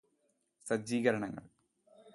സജ്ജീകരണങ്ങള് 0.65 1.49